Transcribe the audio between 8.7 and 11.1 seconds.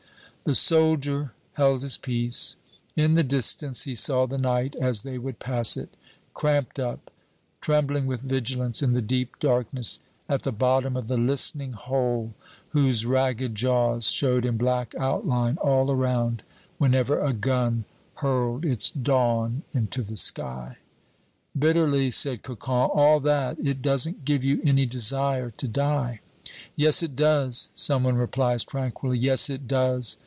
in the deep darkness, at the bottom of